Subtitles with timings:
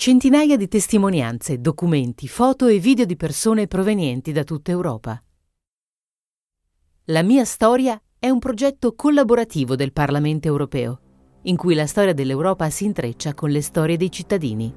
[0.00, 5.22] centinaia di testimonianze, documenti, foto e video di persone provenienti da tutta Europa.
[7.08, 11.00] La mia storia è un progetto collaborativo del Parlamento europeo,
[11.42, 14.72] in cui la storia dell'Europa si intreccia con le storie dei cittadini.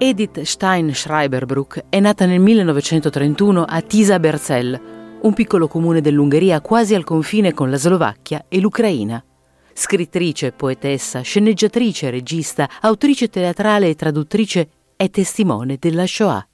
[0.00, 4.80] Edith Stein Schreiberbruck è nata nel 1931 a Tisa-Berzell,
[5.22, 9.20] un piccolo comune dell'Ungheria quasi al confine con la Slovacchia e l'Ucraina.
[9.72, 16.46] Scrittrice, poetessa, sceneggiatrice, regista, autrice teatrale e traduttrice, è testimone della Shoah.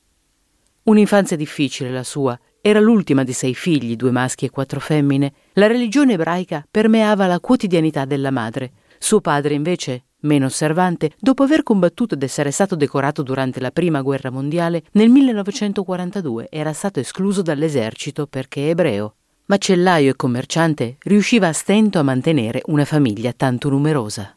[0.85, 5.31] Un'infanzia difficile la sua, era l'ultima di sei figli, due maschi e quattro femmine.
[5.53, 8.73] La religione ebraica permeava la quotidianità della madre.
[8.97, 14.03] Suo padre, invece, meno osservante, dopo aver combattuto ed essere stato decorato durante la Prima
[14.03, 19.15] Guerra Mondiale, nel 1942 era stato escluso dall'esercito perché ebreo.
[19.47, 24.37] Macellaio e commerciante, riusciva a stento a mantenere una famiglia tanto numerosa.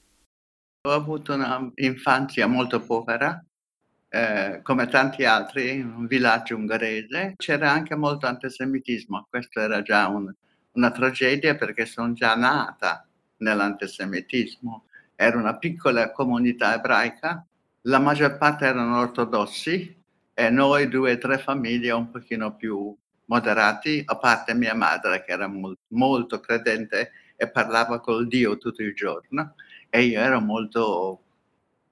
[0.81, 3.41] Ho avuto un'infanzia molto povera,
[4.09, 7.33] eh, come tanti altri, in un villaggio ungherese.
[7.37, 10.29] C'era anche molto antisemitismo, questo era già un,
[10.73, 13.07] una tragedia perché sono già nata
[13.37, 14.86] nell'antisemitismo
[15.19, 17.43] era una piccola comunità ebraica,
[17.81, 24.03] la maggior parte erano ortodossi e noi due o tre famiglie un pochino più moderati,
[24.05, 28.93] a parte mia madre che era molto, molto credente e parlava col Dio tutto il
[28.93, 29.55] giorno
[29.89, 31.21] e io ero molto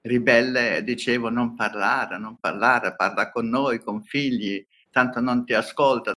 [0.02, 5.52] ribelle e dicevo non parlare, non parlare, parla con noi, con figli, tanto non ti
[5.52, 6.12] ascolta.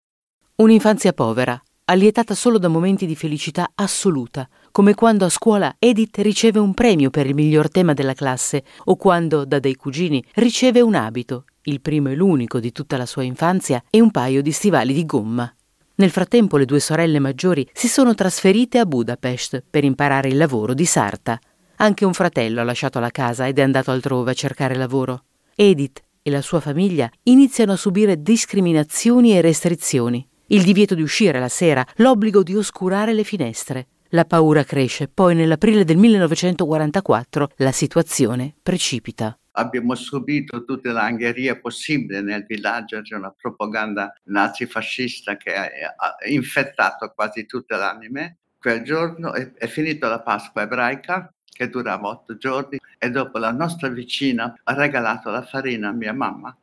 [0.56, 6.58] Un'infanzia povera, allietata solo da momenti di felicità assoluta, come quando a scuola Edith riceve
[6.58, 10.94] un premio per il miglior tema della classe o quando da dei cugini riceve un
[10.94, 14.92] abito, il primo e l'unico di tutta la sua infanzia, e un paio di stivali
[14.92, 15.50] di gomma.
[15.94, 20.74] Nel frattempo le due sorelle maggiori si sono trasferite a Budapest per imparare il lavoro
[20.74, 21.40] di sarta.
[21.76, 25.22] Anche un fratello ha lasciato la casa ed è andato altrove a cercare lavoro.
[25.54, 31.40] Edith e la sua famiglia iniziano a subire discriminazioni e restrizioni il divieto di uscire
[31.40, 33.88] la sera, l'obbligo di oscurare le finestre.
[34.10, 39.36] La paura cresce, poi nell'aprile del 1944 la situazione precipita.
[39.58, 47.46] Abbiamo subito tutta l'angheria possibile nel villaggio, c'è una propaganda nazifascista che ha infettato quasi
[47.46, 48.36] tutte le anime.
[48.58, 53.50] Quel giorno è, è finita la Pasqua ebraica, che durava otto giorni, e dopo la
[53.50, 56.56] nostra vicina ha regalato la farina a mia mamma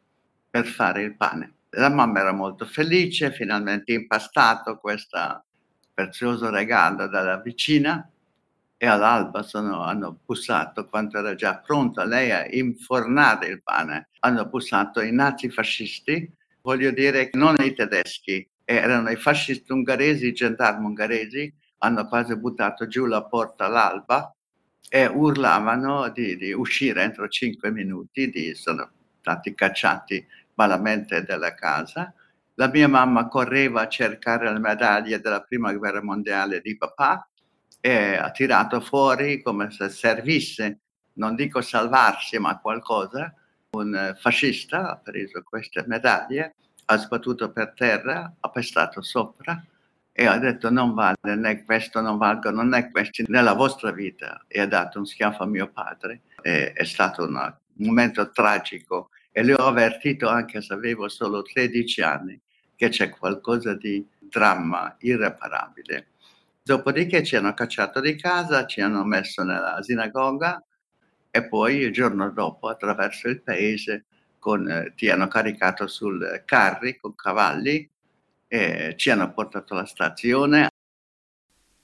[0.49, 1.53] per fare il pane.
[1.71, 5.17] La mamma era molto felice, finalmente impastato questo
[5.93, 8.09] prezioso regalo dalla vicina
[8.77, 14.45] e all'alba sono, hanno bussato, quando era già pronta lei a infornare il pane, hanno
[14.45, 16.29] bussato i nazifascisti,
[16.61, 22.87] voglio dire non i tedeschi, erano i fascisti ungheresi, i gendarmi ungheresi, hanno quasi buttato
[22.87, 24.33] giù la porta all'alba
[24.89, 28.89] e urlavano di, di uscire entro cinque minuti, di, sono
[29.19, 30.25] stati cacciati
[30.55, 32.13] malamente dalla casa.
[32.55, 37.27] La mia mamma correva a cercare le medaglie della prima guerra mondiale di papà
[37.79, 40.81] e ha tirato fuori come se servisse,
[41.13, 43.33] non dico salvarsi, ma qualcosa.
[43.71, 46.55] Un fascista ha preso queste medaglie,
[46.85, 49.59] ha sbattuto per terra, ha pestato sopra
[50.11, 54.61] e ha detto non vale né questo non valgono né questi nella vostra vita e
[54.61, 56.21] ha dato un schiaffo a mio padre.
[56.43, 62.01] E, è stato un momento tragico e le ho avvertito anche se avevo solo 13
[62.01, 62.39] anni
[62.75, 66.07] che c'è qualcosa di dramma irreparabile.
[66.61, 70.63] Dopodiché ci hanno cacciato di casa, ci hanno messo nella sinagoga
[71.29, 74.05] e poi il giorno dopo attraverso il paese
[74.37, 77.89] con, eh, ti hanno caricato sul carri con cavalli
[78.47, 80.67] e ci hanno portato alla stazione.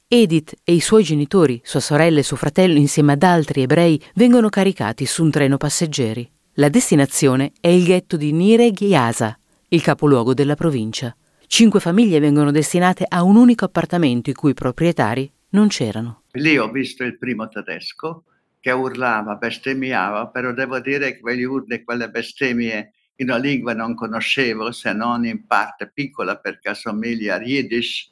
[0.07, 4.49] Edith e i suoi genitori, sua sorella e suo fratello insieme ad altri ebrei vengono
[4.49, 6.37] caricati su un treno passeggeri.
[6.53, 9.37] La destinazione è il ghetto di Nire Ghiasa,
[9.69, 11.15] il capoluogo della provincia.
[11.47, 16.23] Cinque famiglie vengono destinate a un unico appartamento i cui proprietari non c'erano.
[16.31, 18.23] Lì ho visto il primo tedesco
[18.59, 23.95] che urlava, bestemmiava, però devo dire che quegli urli, quelle bestemmie in una lingua non
[23.95, 28.11] conoscevo se non in parte piccola perché assomiglia a Yiddish.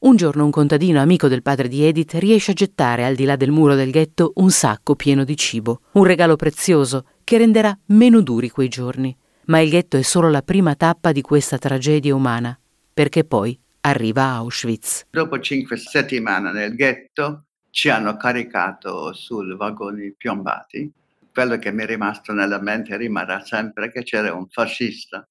[0.00, 3.36] Un giorno un contadino amico del padre di Edith riesce a gettare al di là
[3.36, 8.22] del muro del ghetto un sacco pieno di cibo, un regalo prezioso che renderà meno
[8.22, 9.16] duri quei giorni.
[9.44, 12.58] Ma il ghetto è solo la prima tappa di questa tragedia umana,
[12.92, 15.06] perché poi arriva Auschwitz.
[15.10, 20.90] Dopo cinque settimane nel ghetto ci hanno caricato sul vagoni piombati.
[21.32, 25.24] Quello che mi è rimasto nella mente rimarrà sempre che c'era un fascista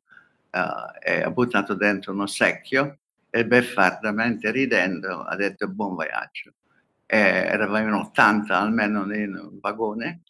[0.51, 0.57] uh,
[1.03, 2.99] e ha buttato dentro uno secchio
[3.29, 6.53] e beffardamente ridendo ha detto buon viaggio.
[7.05, 10.21] E eravamo in 80 almeno in un vagone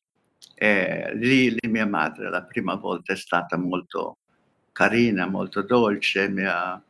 [0.61, 4.17] e lì, lì mia madre la prima volta è stata molto
[4.73, 6.81] carina, molto dolce, mi ha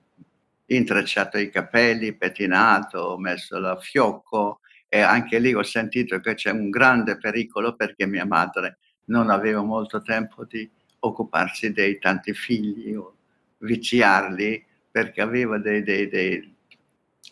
[0.65, 6.71] intrecciato i capelli, pettinato, messo la fiocco e anche lì ho sentito che c'è un
[6.71, 10.67] grande pericolo perché mia madre non aveva molto tempo di
[11.01, 13.17] occuparsi dei tanti figli o
[13.59, 16.55] viziarli perché aveva dei, dei, dei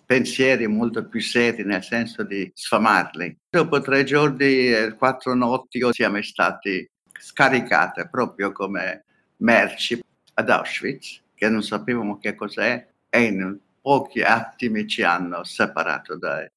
[0.07, 3.38] pensieri molto più seri nel senso di sfamarli.
[3.50, 6.89] Dopo tre giorni e quattro notti siamo stati
[7.19, 9.04] scaricate proprio come
[9.38, 10.01] merci
[10.36, 16.48] ad Auschwitz, che non sapevamo che cos'è, e in pochi attimi ci hanno separato dai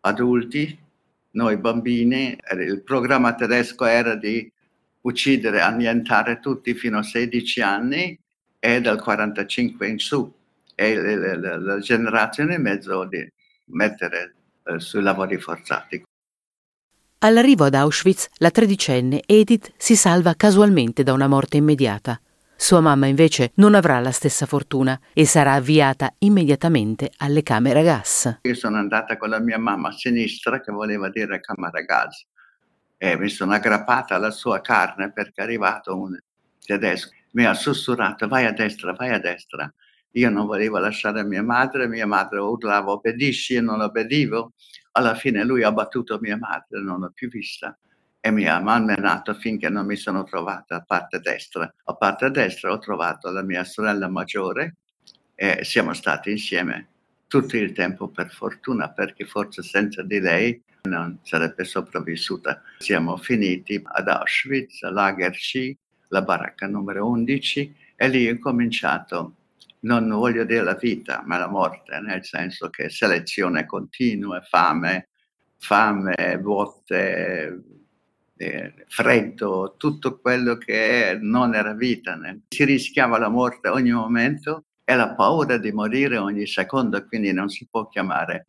[0.00, 0.78] adulti,
[1.32, 2.36] noi bambini.
[2.52, 4.50] Il programma tedesco era di
[5.02, 8.18] uccidere, annientare tutti fino a 16 anni
[8.58, 10.32] e dal 45 in su.
[10.74, 13.26] E la, la, la generazione in mezzo di
[13.66, 14.34] mettere
[14.64, 16.02] eh, sui lavori forzati.
[17.18, 22.20] All'arrivo ad Auschwitz, la tredicenne Edith si salva casualmente da una morte immediata.
[22.56, 27.82] Sua mamma invece non avrà la stessa fortuna e sarà avviata immediatamente alle camere a
[27.82, 28.38] gas.
[28.42, 32.26] Io sono andata con la mia mamma a sinistra, che voleva dire camera a gas,
[32.96, 36.18] e mi sono aggrappata alla sua carne perché è arrivato un
[36.64, 37.10] tedesco.
[37.32, 39.72] Mi ha sussurrato vai a destra, vai a destra.
[40.16, 44.52] Io non volevo lasciare mia madre, mia madre urlava obbedisci, io non obbedivo.
[44.92, 47.76] Alla fine lui ha battuto mia madre, non l'ho più vista
[48.20, 51.70] e mi ha malmenato finché non mi sono trovata a parte destra.
[51.84, 54.76] A parte destra ho trovato la mia sorella maggiore
[55.34, 56.88] e siamo stati insieme
[57.26, 62.62] tutto il tempo per fortuna perché forse senza di lei non sarebbe sopravvissuta.
[62.78, 65.74] Siamo finiti ad Auschwitz, Lager C,
[66.08, 69.34] la baracca numero 11 e lì ho cominciato,
[69.84, 75.08] non voglio dire la vita, ma la morte, nel senso che selezione continua, fame,
[75.58, 77.62] fame, botte,
[78.36, 82.14] eh, freddo, tutto quello che non era vita.
[82.16, 82.42] Né?
[82.48, 87.48] Si rischiava la morte ogni momento e la paura di morire ogni secondo, quindi non
[87.48, 88.46] si può chiamare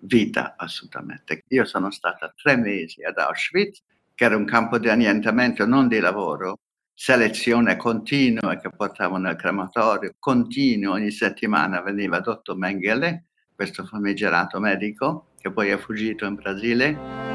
[0.00, 1.42] vita assolutamente.
[1.48, 3.82] Io sono stata tre mesi ad Auschwitz,
[4.14, 6.60] che era un campo di annientamento, non di lavoro,
[6.98, 15.26] selezione continua che portavo nel crematorio, continuo, ogni settimana veniva Dottor Mengele, questo famigerato medico,
[15.38, 17.26] che poi è fuggito in Brasile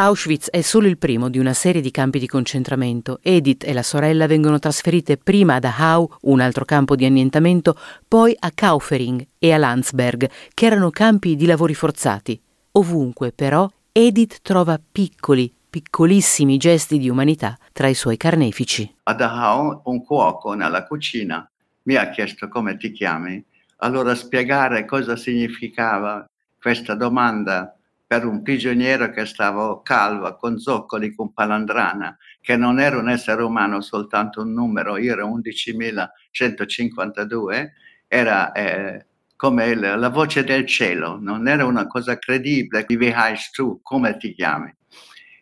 [0.00, 3.18] Auschwitz è solo il primo di una serie di campi di concentramento.
[3.22, 7.76] Edith e la sorella vengono trasferite prima ad Dachau, un altro campo di annientamento,
[8.08, 12.40] poi a Kaufering e a Landsberg, che erano campi di lavori forzati.
[12.72, 13.68] Ovunque, però,
[14.02, 18.96] Edith trova piccoli, piccolissimi gesti di umanità tra i suoi carnefici.
[19.02, 21.46] A Dachau un cuoco nella cucina
[21.82, 23.44] mi ha chiesto come ti chiami.
[23.80, 26.26] Allora spiegare cosa significava
[26.58, 27.76] questa domanda
[28.06, 33.42] per un prigioniero che stava calvo, con zoccoli, con palandrana, che non era un essere
[33.42, 37.68] umano, soltanto un numero, io ero 11.152,
[38.08, 39.04] era eh,
[39.40, 44.18] come il, la voce del cielo, non era una cosa credibile, wie heißt tu, come
[44.18, 44.70] ti chiami?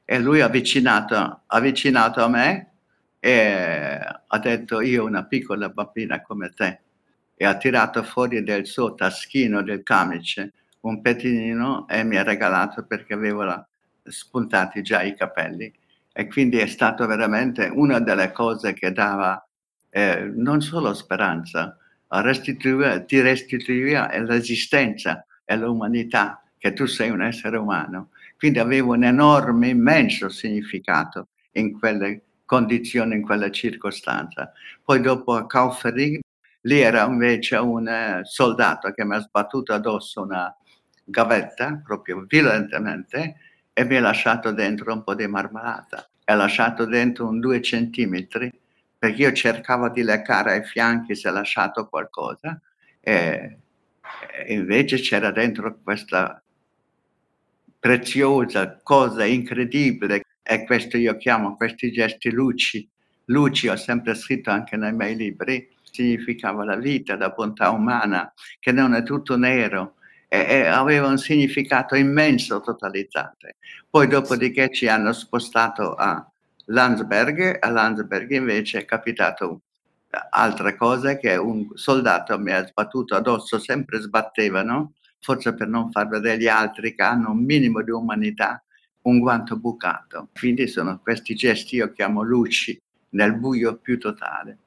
[0.05, 2.75] E lui ha avvicinato, avvicinato a me
[3.19, 6.81] e ha detto io una piccola bambina come te
[7.35, 12.87] e ha tirato fuori del suo taschino del camice un pettinino e mi ha regalato
[12.87, 13.67] perché avevo la,
[14.05, 15.73] spuntati già i capelli
[16.13, 19.45] e quindi è stato veramente una delle cose che dava
[19.91, 21.77] eh, non solo speranza,
[22.09, 28.11] restituiva, ti restituiva l'esistenza e l'umanità, che tu sei un essere umano.
[28.37, 34.53] Quindi avevo un enorme, immenso significato in quelle condizioni, in quella circostanza.
[34.83, 36.21] Poi dopo a Kaufering,
[36.63, 40.55] lì era invece un eh, soldato che mi ha sbattuto addosso una,
[41.09, 43.37] gavetta, proprio violentemente,
[43.73, 46.09] e mi ha lasciato dentro un po' di marmellata.
[46.25, 48.51] Ha lasciato dentro un due centimetri,
[48.99, 52.61] perché io cercavo di leccare ai fianchi se lasciato qualcosa,
[53.01, 53.59] e,
[54.49, 56.43] invece c'era dentro questa
[57.79, 62.89] preziosa cosa incredibile, e questo io chiamo questi gesti luci.
[63.27, 68.73] Luci ho sempre scritto anche nei miei libri, significava la vita, la bontà umana, che
[68.73, 69.95] non è tutto nero,
[70.27, 73.57] e aveva un significato immenso totalizzante.
[73.89, 76.31] Poi dopodiché ci hanno spostato a
[76.71, 79.63] Landsberg, a Landsberg invece è capitato
[80.31, 86.09] altre cose che un soldato mi ha sbattuto addosso, sempre sbattevano, forse per non far
[86.09, 88.63] vedere gli altri che hanno un minimo di umanità,
[89.03, 90.29] un guanto bucato.
[90.39, 92.79] Quindi sono questi gesti, io chiamo luci,
[93.11, 94.59] nel buio più totale.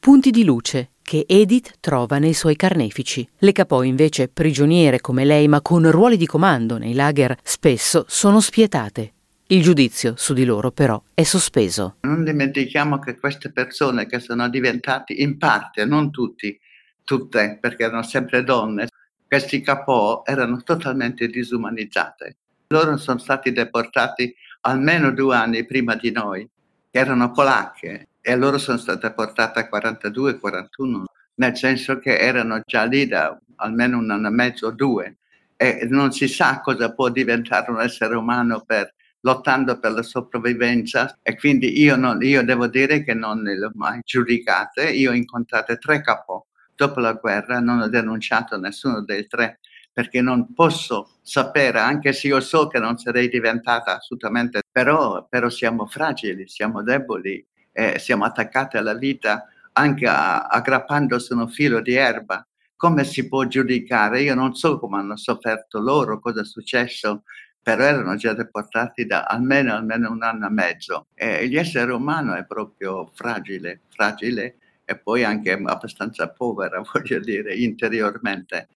[0.00, 3.28] Punti di luce che Edith trova nei suoi carnefici.
[3.38, 8.40] Le capò invece, prigioniere come lei ma con ruoli di comando nei lager, spesso sono
[8.40, 9.12] spietate.
[9.50, 11.96] Il giudizio su di loro però è sospeso.
[12.02, 16.60] Non dimentichiamo che queste persone che sono diventate in parte, non tutti,
[17.02, 18.88] tutte, perché erano sempre donne,
[19.26, 22.36] questi capò erano totalmente disumanizzate.
[22.66, 26.46] Loro sono stati deportati almeno due anni prima di noi,
[26.90, 31.04] che erano polacche, e loro sono state portate a 42-41,
[31.36, 35.16] nel senso che erano già lì da almeno un anno e mezzo o due,
[35.56, 38.92] e non si sa cosa può diventare un essere umano per
[39.28, 43.70] lottando per la sopravvivenza e quindi io, non, io devo dire che non le ho
[43.74, 46.42] mai giudicate, io ho incontrato tre capò
[46.74, 49.58] dopo la guerra, non ho denunciato nessuno dei tre
[49.92, 55.48] perché non posso sapere, anche se io so che non sarei diventata assolutamente, però, però
[55.50, 61.94] siamo fragili, siamo deboli, eh, siamo attaccati alla vita anche a, aggrappandosi un filo di
[61.94, 62.46] erba.
[62.76, 64.22] Come si può giudicare?
[64.22, 67.24] Io non so come hanno sofferto loro, cosa è successo,
[67.62, 71.06] però erano già deportati da almeno, almeno un anno e mezzo.
[71.14, 78.68] E l'essere umano è proprio fragile, fragile e poi anche abbastanza povera, voglio dire, interiormente.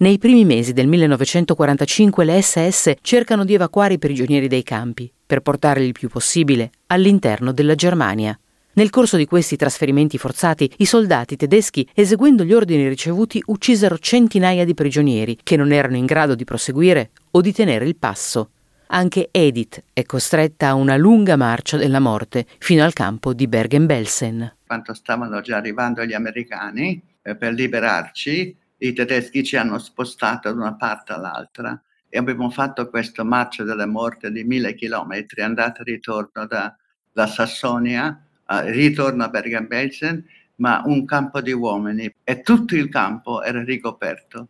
[0.00, 5.40] Nei primi mesi del 1945 le SS cercano di evacuare i prigionieri dei campi per
[5.40, 8.38] portarli il più possibile all'interno della Germania.
[8.74, 14.64] Nel corso di questi trasferimenti forzati, i soldati tedeschi, eseguendo gli ordini ricevuti, uccisero centinaia
[14.64, 18.50] di prigionieri che non erano in grado di proseguire o di tenere il passo.
[18.88, 24.56] Anche Edith è costretta a una lunga marcia della morte fino al campo di Bergen-Belsen.
[24.66, 30.60] Quando stavano già arrivando gli americani eh, per liberarci, i tedeschi ci hanno spostato da
[30.60, 35.84] una parte all'altra e abbiamo fatto questo marcia della morte di mille chilometri, andata e
[35.84, 36.74] ritorno da,
[37.12, 40.24] da Sassonia ritorno a Bergen-Belsen,
[40.56, 44.48] ma un campo di uomini e tutto il campo era ricoperto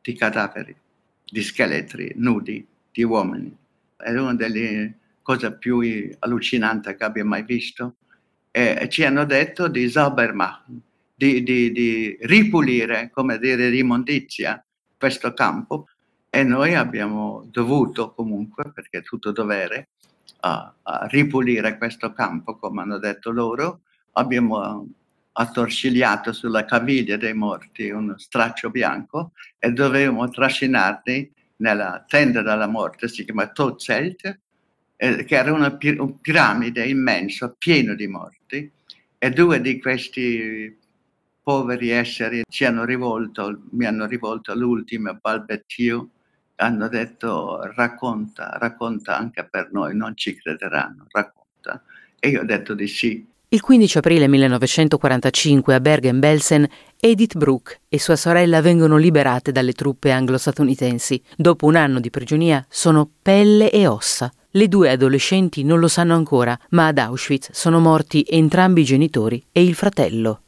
[0.00, 0.74] di cadaveri,
[1.34, 3.52] di scheletri nudi, di uomini.
[3.96, 5.80] Era una delle cose più
[6.20, 7.96] allucinanti che abbia mai visto.
[8.52, 10.80] E ci hanno detto di Saubermachen,
[11.12, 14.64] di, di, di ripulire, come dire, l'immondizia,
[14.96, 15.88] questo campo
[16.30, 19.88] e noi abbiamo dovuto comunque, perché è tutto dovere,
[20.42, 23.80] a, a ripulire questo campo, come hanno detto loro,
[24.12, 24.86] abbiamo
[25.36, 33.08] attorcigliato sulla caviglia dei morti un straccio bianco e dovevamo trascinarli nella tenda della morte,
[33.08, 34.40] si chiama Todzelt,
[34.96, 38.70] eh, che era una un piramide immensa, pieno di morti,
[39.18, 40.76] e due di questi
[41.42, 46.10] poveri esseri ci hanno rivolto, mi hanno rivolto l'ultimo balbettio
[46.56, 51.82] hanno detto racconta, racconta anche per noi, non ci crederanno, racconta.
[52.18, 53.26] E io ho detto di sì.
[53.54, 56.66] Il 15 aprile 1945 a Bergen-Belsen
[56.98, 61.22] Edith Brooke e sua sorella vengono liberate dalle truppe anglo-statunitensi.
[61.36, 64.28] Dopo un anno di prigionia sono pelle e ossa.
[64.50, 69.46] Le due adolescenti non lo sanno ancora, ma ad Auschwitz sono morti entrambi i genitori
[69.52, 70.42] e il fratello.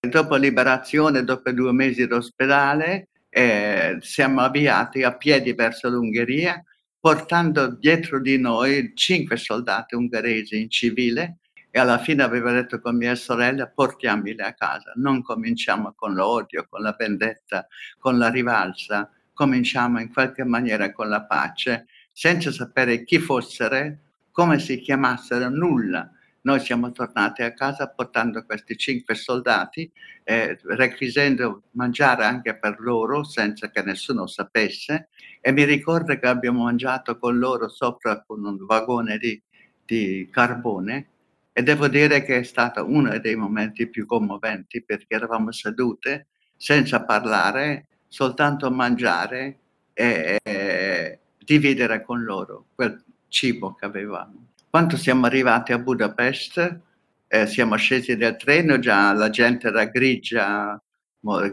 [0.00, 6.60] Dopo liberazione, dopo due mesi d'ospedale, eh, siamo avviati a piedi verso l'Ungheria,
[7.02, 12.96] portando dietro di noi cinque soldati ungheresi in civile e alla fine avevo detto con
[12.96, 17.66] mia sorella portiamoli a casa, non cominciamo con l'odio, con la vendetta,
[17.98, 23.96] con la rivalsa, cominciamo in qualche maniera con la pace, senza sapere chi fossero,
[24.30, 26.08] come si chiamassero, nulla.
[26.42, 29.90] Noi siamo tornati a casa portando questi cinque soldati,
[30.22, 35.08] eh, requisendo mangiare anche per loro senza che nessuno sapesse
[35.44, 39.42] e mi ricordo che abbiamo mangiato con loro sopra con un vagone di,
[39.84, 41.08] di carbone
[41.52, 47.04] e devo dire che è stato uno dei momenti più commoventi perché eravamo sedute senza
[47.04, 49.58] parlare, soltanto mangiare
[49.92, 54.46] e, e dividere con loro quel cibo che avevamo.
[54.70, 56.78] Quando siamo arrivati a Budapest,
[57.26, 60.80] eh, siamo scesi dal treno, già la gente era grigia,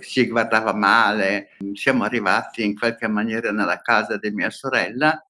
[0.02, 1.50] si guardava male.
[1.74, 5.24] Siamo arrivati in qualche maniera nella casa di mia sorella,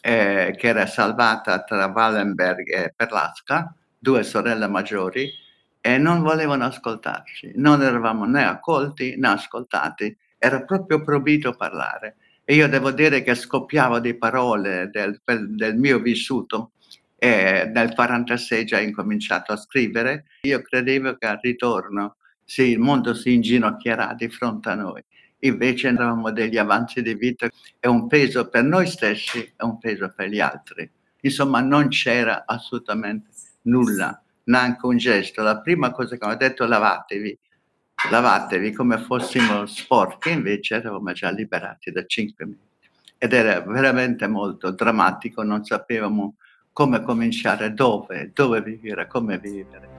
[0.00, 5.30] eh, che era salvata tra Wallenberg e Perlasca, due sorelle maggiori,
[5.80, 7.52] e non volevano ascoltarci.
[7.56, 10.16] Non eravamo né accolti né ascoltati.
[10.38, 12.16] Era proprio proibito parlare.
[12.44, 16.72] E io devo dire che scoppiavo di parole del, del mio vissuto
[17.16, 20.26] e nel 1946 già incominciato a scrivere.
[20.42, 25.02] Io credevo che al ritorno sì, il mondo si inginocchierà di fronte a noi.
[25.40, 27.48] invece eravamo degli avanzi di vita,
[27.78, 30.90] è un peso per noi stessi e un peso per gli altri.
[31.20, 33.28] Insomma, non c'era assolutamente
[33.62, 35.42] nulla, neanche un gesto.
[35.42, 37.38] La prima cosa che ho detto lavatevi,
[38.10, 42.88] lavatevi come fossimo sporchi, invece eravamo già liberati da cinque minuti.
[43.18, 46.36] Ed era veramente molto drammatico, non sapevamo
[46.72, 49.93] come cominciare, dove, dove vivere, come vivere.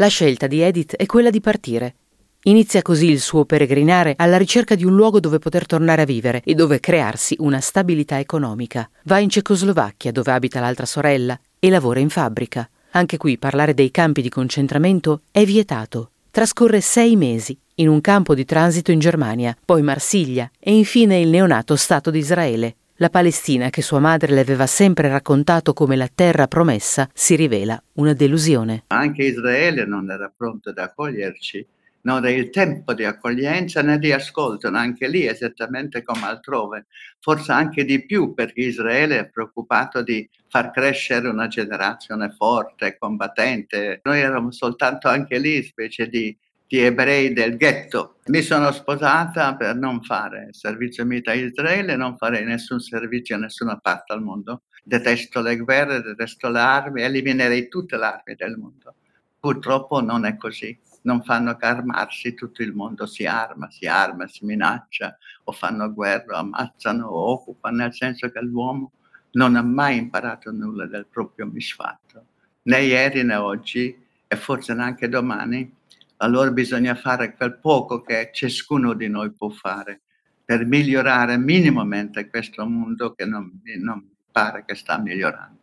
[0.00, 1.96] La scelta di Edith è quella di partire.
[2.44, 6.40] Inizia così il suo peregrinare alla ricerca di un luogo dove poter tornare a vivere
[6.42, 8.88] e dove crearsi una stabilità economica.
[9.04, 12.66] Va in Cecoslovacchia, dove abita l'altra sorella, e lavora in fabbrica.
[12.92, 16.12] Anche qui parlare dei campi di concentramento è vietato.
[16.30, 21.28] Trascorre sei mesi in un campo di transito in Germania, poi Marsiglia e infine il
[21.28, 22.76] neonato Stato di Israele.
[23.00, 27.82] La Palestina, che sua madre le aveva sempre raccontato come la terra promessa, si rivela
[27.94, 28.84] una delusione.
[28.88, 31.66] Anche Israele non era pronto ad accoglierci,
[32.02, 36.88] non era il tempo di accoglienza né di ascolto, anche lì esattamente come altrove,
[37.20, 44.02] forse anche di più perché Israele è preoccupato di far crescere una generazione forte, combattente.
[44.02, 46.36] Noi eravamo soltanto anche lì specie di
[46.70, 48.20] di ebrei del ghetto.
[48.26, 53.40] Mi sono sposata per non fare servizio militare in Israele, non fare nessun servizio a
[53.40, 54.62] nessuna parte al mondo.
[54.84, 58.94] Detesto le guerre, detesto le armi, eliminerei tutte le armi del mondo.
[59.40, 60.78] Purtroppo non è così.
[61.02, 65.92] Non fanno che armarsi, tutto il mondo si arma, si arma, si minaccia, o fanno
[65.92, 68.92] guerra, ammazzano, o occupano, nel senso che l'uomo
[69.32, 72.26] non ha mai imparato nulla del proprio misfatto,
[72.62, 75.78] né ieri né oggi, e forse neanche domani,
[76.22, 80.02] allora bisogna fare quel poco che ciascuno di noi può fare
[80.44, 85.58] per migliorare minimamente questo mondo che non, non pare che sta migliorando.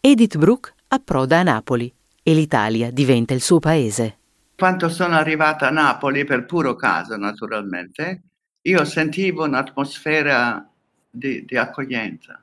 [0.00, 1.92] Edith Brooke approda a Napoli
[2.22, 4.18] e l'Italia diventa il suo paese.
[4.56, 8.22] Quando sono arrivata a Napoli, per puro caso naturalmente,
[8.62, 10.68] io sentivo un'atmosfera
[11.10, 12.40] di, di accoglienza.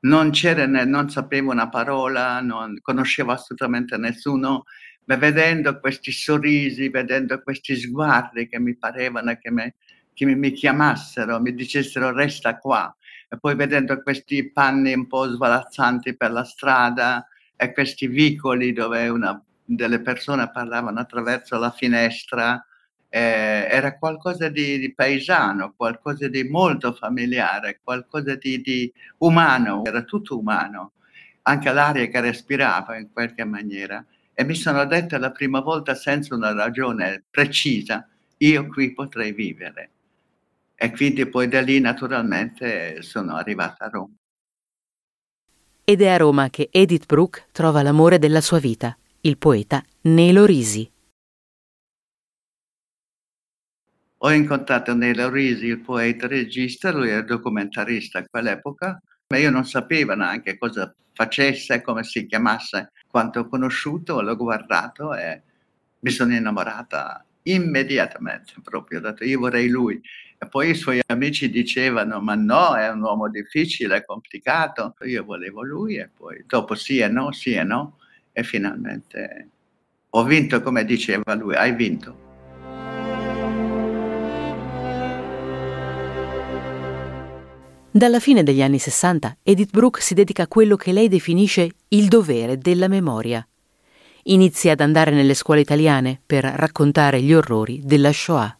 [0.00, 4.64] Non c'era, non sapevo una parola, non conoscevo assolutamente nessuno,
[5.04, 9.74] ma vedendo questi sorrisi, vedendo questi sguardi che mi parevano che, me,
[10.12, 12.94] che mi, mi, chiamassero, mi dicessero resta qua,
[13.28, 19.08] e poi vedendo questi panni un po' svalazzanti per la strada e questi vicoli dove
[19.08, 22.64] una delle persone parlavano attraverso la finestra,
[23.08, 30.02] eh, era qualcosa di, di, paesano, qualcosa di molto familiare, qualcosa di, di umano, era
[30.02, 30.92] tutto umano,
[31.42, 36.34] anche l'aria che respirava in qualche maniera e mi sono detta la prima volta senza
[36.34, 39.90] una ragione precisa, io qui potrei vivere.
[40.74, 44.14] E quindi poi da lì naturalmente sono arrivata a Roma.
[45.84, 50.44] Ed è a Roma che Edith Brooke trova l'amore della sua vita, il poeta Nelo
[50.44, 50.90] Risi.
[54.24, 59.00] Ho incontrato Nelo Risi, il poeta regista, lui era documentarista a quell'epoca,
[59.32, 62.92] ma io non sapevo neanche cosa facesse, come si chiamasse.
[63.08, 65.40] Quando ho conosciuto, l'ho guardato e
[66.00, 69.98] mi sono innamorata immediatamente proprio, ho detto io vorrei lui.
[70.36, 74.96] E poi i suoi amici dicevano ma no, è un uomo difficile, complicato.
[75.04, 78.00] Io volevo lui e poi dopo sì e no, sì e no
[78.32, 79.48] e finalmente
[80.10, 82.31] ho vinto come diceva lui, hai vinto.
[87.94, 92.08] Dalla fine degli anni 60 Edith Brooke si dedica a quello che lei definisce il
[92.08, 93.46] dovere della memoria.
[94.24, 98.58] Inizia ad andare nelle scuole italiane per raccontare gli orrori della Shoah.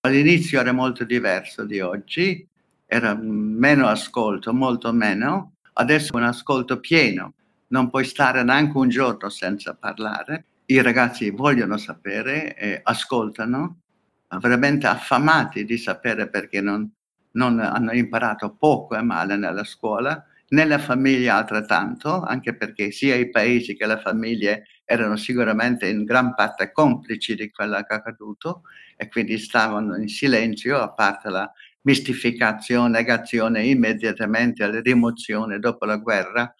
[0.00, 2.44] All'inizio era molto diverso di oggi,
[2.86, 5.52] era meno ascolto, molto meno.
[5.74, 7.34] Adesso è un ascolto pieno,
[7.68, 10.46] non puoi stare neanche un giorno senza parlare.
[10.66, 13.76] I ragazzi vogliono sapere ascoltano
[14.40, 16.90] veramente affamati di sapere perché non,
[17.32, 23.30] non hanno imparato poco e male nella scuola, nella famiglia altrettanto, anche perché sia i
[23.30, 28.62] paesi che le famiglie erano sicuramente in gran parte complici di quello che è accaduto
[28.96, 31.50] e quindi stavano in silenzio, a parte la
[31.82, 36.54] mistificazione, negazione immediatamente alla rimozione dopo la guerra,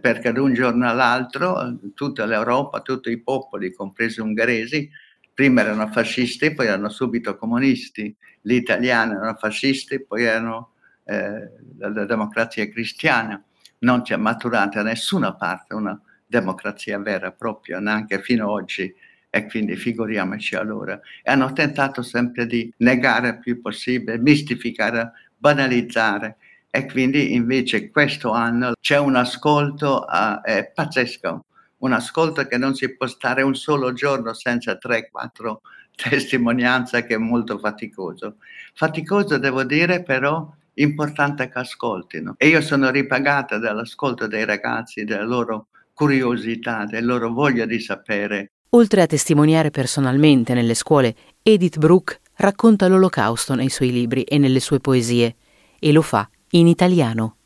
[0.00, 4.88] perché da un giorno all'altro tutta l'Europa, tutti i popoli, compresi ungheresi,
[5.34, 12.04] prima erano fascisti, poi erano subito comunisti, gli italiani erano fascisti, poi erano eh, la,
[12.04, 13.42] democrazia cristiana.
[13.80, 18.94] Non c'è maturata da nessuna parte una democrazia vera e propria, neanche fino ad oggi,
[19.28, 20.94] e quindi figuriamoci allora.
[21.22, 26.36] E hanno tentato sempre di negare il più possibile, mistificare, banalizzare.
[26.70, 31.44] E quindi invece questo anno c'è un ascolto uh, pazzesco
[31.78, 35.56] un ascolto che non si può stare un solo giorno senza 3-4
[35.94, 38.36] testimonianze che è molto faticoso.
[38.74, 45.24] Faticoso devo dire però importante che ascoltino e io sono ripagata dall'ascolto dei ragazzi, della
[45.24, 48.50] loro curiosità, della loro voglia di sapere.
[48.70, 54.58] Oltre a testimoniare personalmente nelle scuole, Edith Brooke racconta l'olocausto nei suoi libri e nelle
[54.58, 55.36] sue poesie
[55.78, 57.36] e lo fa in italiano.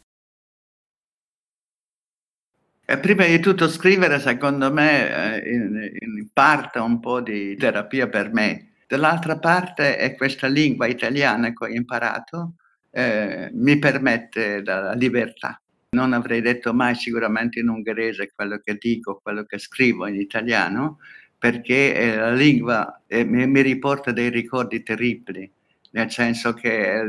[2.96, 8.33] Prima di tutto scrivere, secondo me, eh, in, in parte un po' di terapia per
[8.33, 8.70] me.
[8.87, 12.55] Dall'altra parte è questa lingua italiana che ho imparato,
[12.90, 15.61] eh, mi permette la libertà.
[15.90, 20.98] Non avrei detto mai sicuramente in ungherese quello che dico, quello che scrivo in italiano,
[21.37, 25.51] perché eh, la lingua eh, mi, mi, riporta dei ricordi terribili,
[25.90, 27.03] nel senso che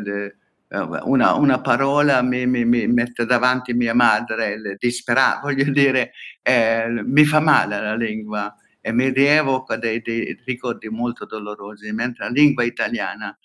[0.70, 6.12] una, una, parola mi, mi, mi, mette davanti mia madre, disperata, voglio dire,
[6.44, 12.26] eh, mi fa male la lingua e mi rievoca dei, dei ricordi molto dolorosi, mentre
[12.26, 13.36] la lingua italiana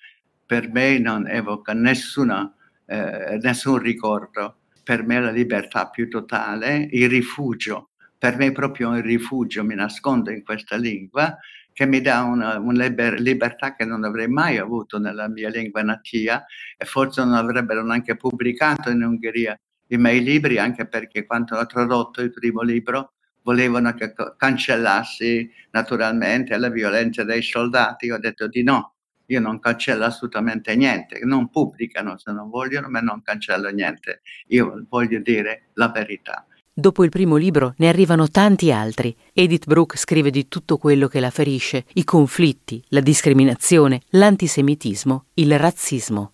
[0.44, 2.54] per me non evoca nessuna,
[2.87, 4.58] eh, nessun ricordo.
[4.84, 7.90] Per me la libertà più totale, il rifugio.
[8.18, 11.37] Per me è proprio un rifugio, mi nascondo in questa lingua
[11.74, 16.46] che mi dà una, una libertà che non avrei mai avuto nella mia lingua natia
[16.78, 19.58] e forse non avrebbero neanche pubblicato in Ungheria
[19.88, 26.56] i miei libri, anche perché quando ho tradotto il primo libro volevano che cancellassi naturalmente
[26.56, 28.10] la violenza dei soldati.
[28.10, 28.94] Ho detto di no,
[29.26, 34.22] io non cancello assolutamente niente, non pubblicano se non vogliono, ma non cancello niente.
[34.48, 36.46] Io voglio dire la verità.
[36.76, 39.16] Dopo il primo libro ne arrivano tanti altri.
[39.32, 45.56] Edith Brooke scrive di tutto quello che la ferisce, i conflitti, la discriminazione, l'antisemitismo, il
[45.56, 46.32] razzismo.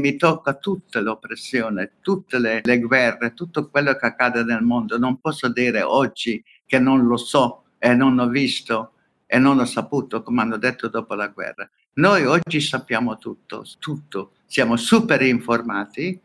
[0.00, 4.96] Mi tocca tutta l'oppressione, tutte le, le guerre, tutto quello che accade nel mondo.
[4.96, 8.92] Non posso dire oggi che non lo so e non ho visto
[9.26, 11.68] e non ho saputo, come hanno detto dopo la guerra.
[11.94, 16.20] Noi oggi sappiamo tutto, tutto, siamo super informati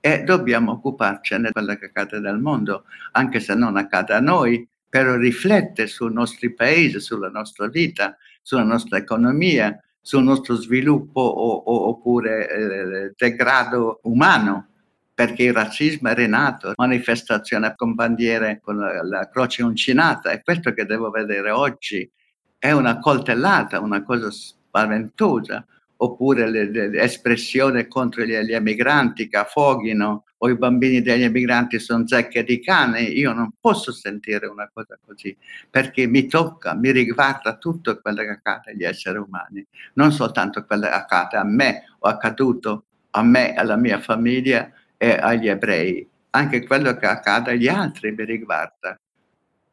[0.00, 4.66] e dobbiamo occuparcene di quello che accade nel mondo, anche se non accade a noi,
[4.88, 11.56] però riflette sui nostri paesi, sulla nostra vita, sulla nostra economia, sul nostro sviluppo o,
[11.56, 14.68] o, oppure eh, degrado umano,
[15.12, 20.72] perché il razzismo è rinato, manifestazione con bandiere, con la, la croce uncinata, è questo
[20.72, 22.10] che devo vedere oggi,
[22.56, 25.66] è una coltellata, una cosa spaventosa,
[26.00, 26.48] oppure
[26.88, 32.60] l'espressione contro gli, gli, emigranti che affoghino o i bambini degli emigranti sono zecche di
[32.60, 35.36] cane, io non posso sentire una cosa così,
[35.68, 40.82] perché mi tocca, mi riguarda tutto quello che accade agli esseri umani, non soltanto quello
[40.82, 46.64] che accade a me o accaduto a me, alla mia famiglia e agli ebrei, anche
[46.64, 48.96] quello che accade agli altri mi riguarda,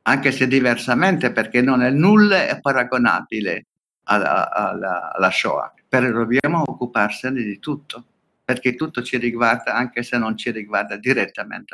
[0.08, 3.66] anche se diversamente perché non è nulla paragonabile
[4.06, 8.04] alla, alla, alla Shoah, però dobbiamo occuparsene di tutto,
[8.44, 11.74] perché tutto ci riguarda anche se non ci riguarda direttamente.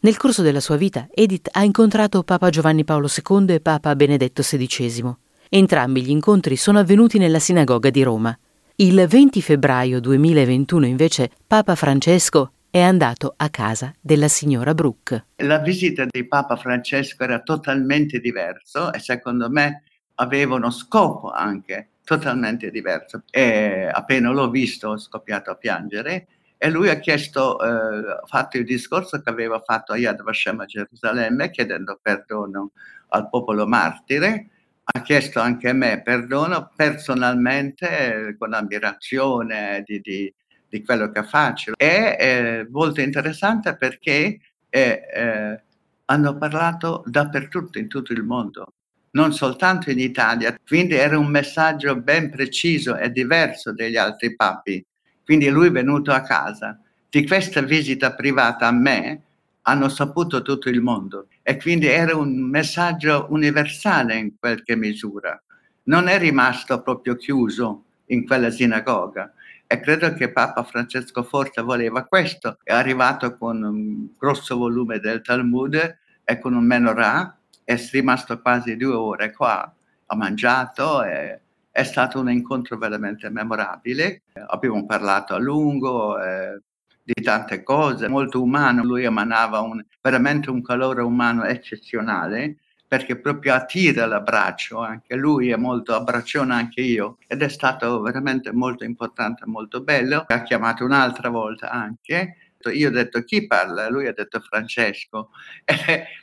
[0.00, 4.42] Nel corso della sua vita, Edith ha incontrato Papa Giovanni Paolo II e Papa Benedetto
[4.42, 5.14] XVI.
[5.48, 8.36] Entrambi gli incontri sono avvenuti nella sinagoga di Roma.
[8.76, 15.26] Il 20 febbraio 2021, invece, Papa Francesco è andato a casa della signora Brooke.
[15.36, 19.84] La visita di Papa Francesco era totalmente diversa e secondo me
[20.16, 23.22] aveva uno scopo anche totalmente diverso.
[23.30, 28.64] E appena l'ho visto ho scoppiato a piangere e lui ha chiesto, eh, fatto il
[28.64, 32.70] discorso che aveva fatto a Yad Vashem a Gerusalemme chiedendo perdono
[33.08, 34.48] al popolo martire,
[34.84, 40.32] ha chiesto anche a me perdono personalmente con ammirazione di, di,
[40.68, 41.72] di quello che faccio.
[41.76, 45.62] È eh, molto interessante perché eh, eh,
[46.06, 48.72] hanno parlato dappertutto in tutto il mondo
[49.14, 54.84] non soltanto in Italia, quindi era un messaggio ben preciso e diverso degli altri papi.
[55.24, 56.78] Quindi lui è venuto a casa.
[57.08, 59.20] Di questa visita privata a me
[59.62, 65.40] hanno saputo tutto il mondo e quindi era un messaggio universale in qualche misura.
[65.84, 69.32] Non è rimasto proprio chiuso in quella sinagoga
[69.66, 72.58] e credo che Papa Francesco forse voleva questo.
[72.62, 78.76] È arrivato con un grosso volume del Talmud e con un menorah è rimasto quasi
[78.76, 79.74] due ore qua,
[80.06, 84.22] ha mangiato, e, è stato un incontro veramente memorabile.
[84.46, 86.60] Abbiamo parlato a lungo eh,
[87.02, 93.54] di tante cose, molto umano, lui emanava un, veramente un calore umano eccezionale perché proprio
[93.54, 99.46] attira l'abbraccio, anche lui è molto abbraccione anche io ed è stato veramente molto importante,
[99.46, 100.24] molto bello.
[100.28, 102.36] Ha chiamato un'altra volta anche
[102.70, 103.88] io ho detto chi parla?
[103.88, 105.30] Lui ha detto Francesco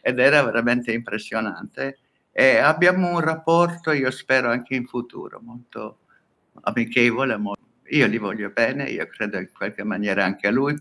[0.01, 1.99] ed era veramente impressionante.
[2.31, 5.99] E abbiamo un rapporto, io spero anche in futuro, molto
[6.61, 7.37] amichevole.
[7.37, 7.61] Molto...
[7.89, 10.77] Io gli voglio bene, io credo in qualche maniera anche a lui.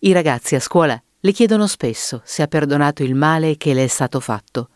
[0.00, 3.86] I ragazzi a scuola le chiedono spesso se ha perdonato il male che le è
[3.86, 4.68] stato fatto.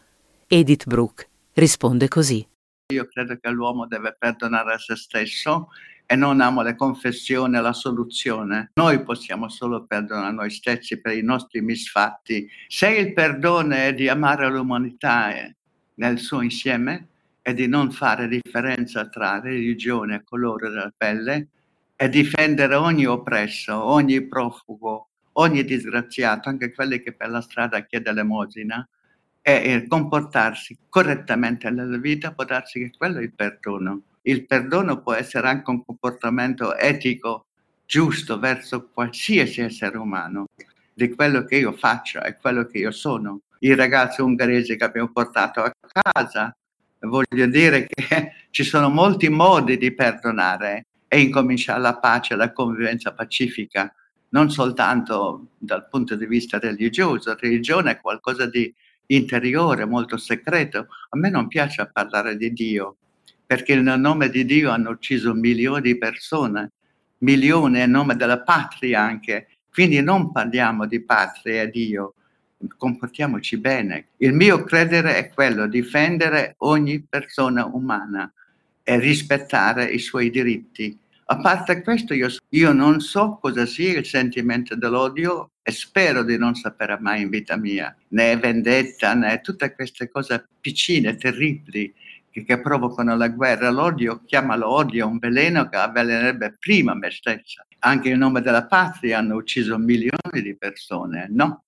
[0.46, 2.46] Edith Brooke risponde così.
[2.90, 5.68] Io credo che l'uomo deve perdonare a se stesso
[6.10, 8.70] e non amo le confessioni la soluzione.
[8.76, 12.48] Noi possiamo solo perdonare noi stessi per i nostri misfatti.
[12.66, 15.34] Se il perdono è di amare l'umanità
[15.96, 17.08] nel suo insieme
[17.42, 21.48] e di non fare differenza tra religione e colore della pelle
[21.94, 28.14] e difendere ogni oppresso, ogni profugo, ogni disgraziato, anche quelli che per la strada chiede
[28.14, 28.88] l'emosina,
[29.42, 34.02] e comportarsi correttamente nella vita, può darsi che quello è il perdono.
[34.22, 37.46] Il perdono può essere anche un comportamento etico
[37.86, 40.46] giusto verso qualsiasi essere umano,
[40.92, 43.40] di quello che io faccio e quello che io sono.
[43.60, 46.54] I ragazzi ungheresi che abbiamo portato a casa,
[47.00, 53.12] voglio dire che ci sono molti modi di perdonare e incominciare la pace, la convivenza
[53.12, 53.92] pacifica,
[54.30, 57.30] non soltanto dal punto di vista religioso.
[57.30, 58.72] La religione è qualcosa di
[59.06, 60.88] interiore, molto segreto.
[61.10, 62.96] A me non piace parlare di Dio,
[63.48, 66.72] perché nel nome di Dio hanno ucciso milioni di persone,
[67.20, 69.48] milioni in nome della patria anche.
[69.72, 72.12] Quindi non parliamo di patria e Dio,
[72.76, 74.08] comportiamoci bene.
[74.18, 78.30] Il mio credere è quello, difendere ogni persona umana
[78.82, 80.98] e rispettare i suoi diritti
[81.30, 86.38] a parte questo, io, io non so cosa sia il sentimento dell'odio e spero di
[86.38, 91.92] non sapere mai in vita mia, né vendetta, né tutte queste cose piccine, terribili,
[92.44, 93.70] che, provocano la guerra.
[93.70, 97.66] L'odio, chiamalo odio, un veleno che avvelenerebbe prima me stessa.
[97.80, 101.64] Anche in nome della patria hanno ucciso milioni di persone, no?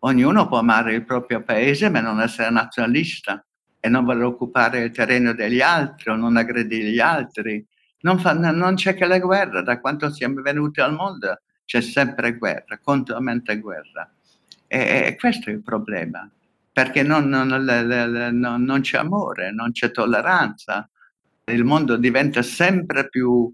[0.00, 3.44] Ognuno può amare il proprio paese, ma non essere nazionalista
[3.78, 7.64] e non voler occupare il terreno degli altri o non aggredire gli altri
[8.02, 12.36] non, fa, non c'è che la guerra, da quando siamo venuti al mondo c'è sempre
[12.36, 14.10] guerra, continuamente guerra.
[14.66, 16.28] E, e questo è il problema,
[16.72, 20.88] perché non, non, non, non c'è amore, non c'è tolleranza.
[21.44, 23.52] Il mondo diventa sempre più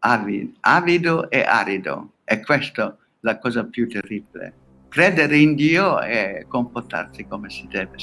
[0.00, 2.12] avido, avido e arido.
[2.24, 4.54] E questa è la cosa più terribile.
[4.88, 7.96] Credere in Dio e comportarsi come si deve.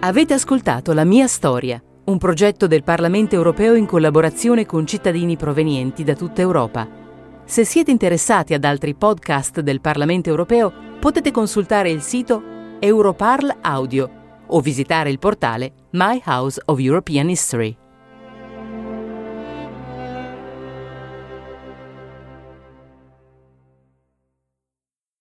[0.00, 6.04] Avete ascoltato La mia storia, un progetto del Parlamento europeo in collaborazione con cittadini provenienti
[6.04, 7.07] da tutta Europa.
[7.48, 12.42] Se siete interessati ad altri podcast del Parlamento europeo, potete consultare il sito
[12.78, 14.10] Europarl Audio
[14.48, 17.74] o visitare il portale My House of European History.